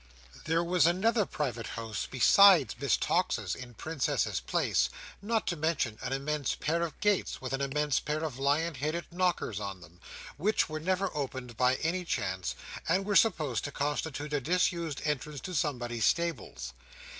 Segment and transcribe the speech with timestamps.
[0.45, 4.89] There was another private house besides Miss Tox's in Princess's Place:
[5.21, 9.05] not to mention an immense Pair of gates, with an immense pair of lion headed
[9.11, 9.99] knockers on them,
[10.37, 12.55] which were never opened by any chance,
[12.89, 16.73] and were supposed to constitute a disused entrance to somebody's stables.